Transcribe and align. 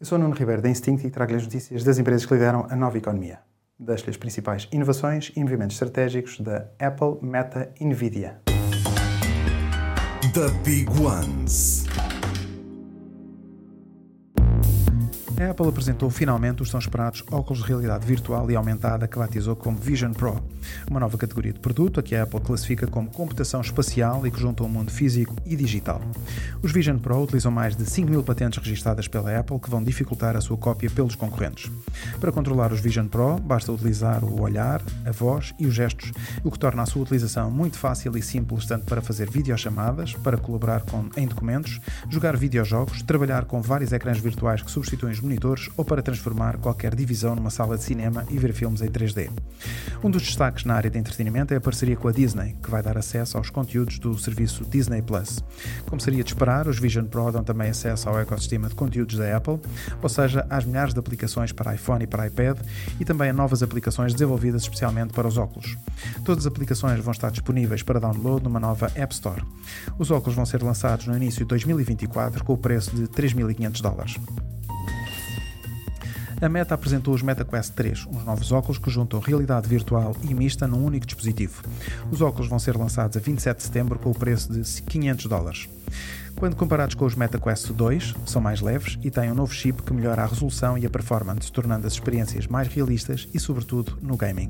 Eu 0.00 0.06
sou 0.06 0.18
Nuno 0.18 0.34
Ribeiro 0.34 0.62
da 0.62 0.70
Instinct 0.70 1.06
e 1.06 1.10
trago-lhe 1.10 1.36
as 1.36 1.44
notícias 1.44 1.84
das 1.84 1.98
empresas 1.98 2.24
que 2.24 2.32
lideram 2.32 2.66
a 2.70 2.74
nova 2.74 2.96
economia. 2.96 3.40
Deixo-lhe 3.78 4.08
as 4.08 4.16
principais 4.16 4.66
inovações 4.72 5.30
e 5.36 5.40
movimentos 5.40 5.76
estratégicos 5.76 6.40
da 6.40 6.70
Apple, 6.78 7.18
Meta 7.20 7.70
e 7.78 7.84
Nvidia. 7.84 8.40
The 10.32 10.48
Big 10.64 10.88
Ones. 10.98 11.84
A 15.40 15.52
Apple 15.52 15.68
apresentou 15.68 16.10
finalmente 16.10 16.62
os 16.62 16.68
tão 16.68 16.78
esperados 16.78 17.24
óculos 17.30 17.62
de 17.62 17.68
realidade 17.68 18.06
virtual 18.06 18.50
e 18.50 18.54
aumentada 18.54 19.08
que 19.08 19.18
batizou 19.18 19.56
como 19.56 19.78
Vision 19.78 20.12
Pro, 20.12 20.38
uma 20.86 21.00
nova 21.00 21.16
categoria 21.16 21.50
de 21.50 21.58
produto 21.58 21.98
a 21.98 22.02
que 22.02 22.14
a 22.14 22.24
Apple 22.24 22.42
classifica 22.42 22.86
como 22.86 23.08
computação 23.08 23.62
espacial 23.62 24.26
e 24.26 24.30
que 24.30 24.38
junta 24.38 24.62
o 24.62 24.66
um 24.66 24.68
mundo 24.68 24.90
físico 24.90 25.34
e 25.46 25.56
digital. 25.56 26.02
Os 26.62 26.72
Vision 26.72 26.98
Pro 26.98 27.22
utilizam 27.22 27.50
mais 27.50 27.74
de 27.74 27.86
5 27.86 28.10
mil 28.10 28.22
patentes 28.22 28.62
registradas 28.62 29.08
pela 29.08 29.34
Apple 29.34 29.58
que 29.58 29.70
vão 29.70 29.82
dificultar 29.82 30.36
a 30.36 30.42
sua 30.42 30.58
cópia 30.58 30.90
pelos 30.90 31.14
concorrentes. 31.14 31.72
Para 32.20 32.32
controlar 32.32 32.70
os 32.70 32.80
Vision 32.80 33.06
Pro, 33.06 33.38
basta 33.38 33.72
utilizar 33.72 34.22
o 34.22 34.42
olhar, 34.42 34.82
a 35.06 35.10
voz 35.10 35.54
e 35.58 35.66
os 35.66 35.72
gestos, 35.72 36.12
o 36.44 36.50
que 36.50 36.58
torna 36.58 36.82
a 36.82 36.86
sua 36.86 37.00
utilização 37.00 37.50
muito 37.50 37.78
fácil 37.78 38.14
e 38.14 38.20
simples 38.20 38.66
tanto 38.66 38.84
para 38.84 39.00
fazer 39.00 39.30
videochamadas, 39.30 40.12
para 40.12 40.36
colaborar 40.36 40.82
com, 40.82 41.08
em 41.16 41.26
documentos, 41.26 41.80
jogar 42.10 42.36
videojogos, 42.36 43.00
trabalhar 43.00 43.46
com 43.46 43.62
vários 43.62 43.90
ecrãs 43.90 44.18
virtuais 44.18 44.60
que 44.60 44.70
substituem 44.70 45.14
os 45.14 45.29
monitores 45.30 45.70
ou 45.76 45.84
para 45.84 46.02
transformar 46.02 46.56
qualquer 46.56 46.92
divisão 46.94 47.36
numa 47.36 47.50
sala 47.50 47.78
de 47.78 47.84
cinema 47.84 48.24
e 48.28 48.36
ver 48.36 48.52
filmes 48.52 48.82
em 48.82 48.88
3D. 48.88 49.30
Um 50.02 50.10
dos 50.10 50.22
destaques 50.22 50.64
na 50.64 50.74
área 50.74 50.90
de 50.90 50.98
entretenimento 50.98 51.54
é 51.54 51.56
a 51.56 51.60
parceria 51.60 51.96
com 51.96 52.08
a 52.08 52.12
Disney, 52.12 52.56
que 52.60 52.70
vai 52.70 52.82
dar 52.82 52.98
acesso 52.98 53.38
aos 53.38 53.48
conteúdos 53.48 54.00
do 54.00 54.18
serviço 54.18 54.64
Disney 54.64 55.00
Plus. 55.02 55.44
Como 55.88 56.00
seria 56.00 56.24
de 56.24 56.30
esperar, 56.30 56.66
os 56.66 56.80
Vision 56.80 57.04
Pro 57.04 57.30
dão 57.30 57.44
também 57.44 57.70
acesso 57.70 58.08
ao 58.08 58.18
ecossistema 58.18 58.68
de 58.68 58.74
conteúdos 58.74 59.16
da 59.16 59.36
Apple, 59.36 59.60
ou 60.02 60.08
seja, 60.08 60.44
às 60.50 60.64
milhares 60.64 60.92
de 60.92 60.98
aplicações 60.98 61.52
para 61.52 61.74
iPhone 61.74 62.02
e 62.02 62.06
para 62.06 62.26
iPad 62.26 62.58
e 62.98 63.04
também 63.04 63.30
a 63.30 63.32
novas 63.32 63.62
aplicações 63.62 64.12
desenvolvidas 64.12 64.62
especialmente 64.62 65.12
para 65.12 65.28
os 65.28 65.38
óculos. 65.38 65.76
Todas 66.24 66.44
as 66.44 66.52
aplicações 66.52 66.98
vão 67.00 67.12
estar 67.12 67.30
disponíveis 67.30 67.82
para 67.82 68.00
download 68.00 68.42
numa 68.42 68.58
nova 68.58 68.90
App 68.96 69.14
Store. 69.14 69.42
Os 69.96 70.10
óculos 70.10 70.34
vão 70.34 70.44
ser 70.44 70.62
lançados 70.62 71.06
no 71.06 71.16
início 71.16 71.40
de 71.40 71.48
2024 71.48 72.42
com 72.42 72.54
o 72.54 72.58
preço 72.58 72.96
de 72.96 73.02
3.500 73.02 73.80
dólares. 73.80 74.16
A 76.40 76.48
Meta 76.48 76.74
apresentou 76.74 77.12
os 77.12 77.20
MetaQuest 77.20 77.74
3, 77.74 78.06
uns 78.06 78.24
novos 78.24 78.50
óculos 78.50 78.78
que 78.78 78.88
juntam 78.88 79.20
realidade 79.20 79.68
virtual 79.68 80.16
e 80.22 80.32
mista 80.32 80.66
num 80.66 80.82
único 80.82 81.04
dispositivo. 81.04 81.62
Os 82.10 82.22
óculos 82.22 82.48
vão 82.48 82.58
ser 82.58 82.78
lançados 82.78 83.14
a 83.18 83.20
27 83.20 83.58
de 83.58 83.62
setembro 83.62 83.98
com 83.98 84.10
o 84.10 84.14
preço 84.14 84.50
de 84.50 84.82
500 84.82 85.26
dólares. 85.26 85.68
Quando 86.36 86.56
comparados 86.56 86.94
com 86.94 87.04
os 87.04 87.14
MetaQuest 87.14 87.72
2, 87.72 88.14
são 88.24 88.40
mais 88.40 88.62
leves 88.62 88.98
e 89.02 89.10
têm 89.10 89.30
um 89.30 89.34
novo 89.34 89.52
chip 89.52 89.82
que 89.82 89.92
melhora 89.92 90.22
a 90.22 90.26
resolução 90.26 90.78
e 90.78 90.86
a 90.86 90.90
performance, 90.90 91.52
tornando 91.52 91.86
as 91.86 91.92
experiências 91.92 92.46
mais 92.46 92.68
realistas 92.68 93.28
e, 93.34 93.38
sobretudo, 93.38 93.98
no 94.00 94.16
gaming. 94.16 94.48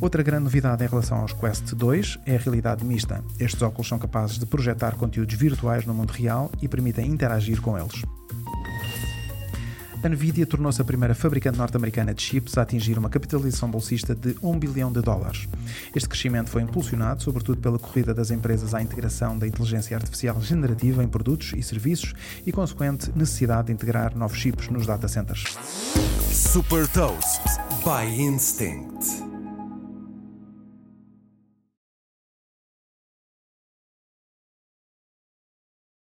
Outra 0.00 0.24
grande 0.24 0.42
novidade 0.42 0.82
em 0.82 0.88
relação 0.88 1.18
aos 1.18 1.32
Quest 1.32 1.72
2 1.72 2.18
é 2.26 2.34
a 2.34 2.38
realidade 2.38 2.84
mista. 2.84 3.22
Estes 3.38 3.62
óculos 3.62 3.86
são 3.86 3.98
capazes 3.98 4.40
de 4.40 4.46
projetar 4.46 4.96
conteúdos 4.96 5.36
virtuais 5.36 5.86
no 5.86 5.94
mundo 5.94 6.10
real 6.10 6.50
e 6.60 6.66
permitem 6.66 7.06
interagir 7.06 7.60
com 7.62 7.78
eles. 7.78 8.02
A 10.06 10.08
Nvidia 10.08 10.46
tornou-se 10.46 10.80
a 10.80 10.84
primeira 10.84 11.16
fabricante 11.16 11.58
norte-americana 11.58 12.14
de 12.14 12.22
chips 12.22 12.56
a 12.56 12.62
atingir 12.62 12.96
uma 12.96 13.10
capitalização 13.10 13.68
bolsista 13.68 14.14
de 14.14 14.36
1 14.40 14.56
bilhão 14.56 14.92
de 14.92 15.00
dólares. 15.00 15.48
Este 15.92 16.08
crescimento 16.08 16.48
foi 16.48 16.62
impulsionado 16.62 17.24
sobretudo 17.24 17.60
pela 17.60 17.76
corrida 17.76 18.14
das 18.14 18.30
empresas 18.30 18.72
à 18.72 18.80
integração 18.80 19.36
da 19.36 19.48
inteligência 19.48 19.96
artificial 19.96 20.40
generativa 20.40 21.02
em 21.02 21.08
produtos 21.08 21.54
e 21.56 21.60
serviços 21.60 22.14
e 22.46 22.52
consequente 22.52 23.10
necessidade 23.16 23.66
de 23.66 23.72
integrar 23.72 24.16
novos 24.16 24.38
chips 24.38 24.68
nos 24.68 24.86
data 24.86 25.08
centers. 25.08 25.58
Super 26.30 26.86
Toast 26.86 27.42
by 27.84 28.08
Instinct. 28.08 29.25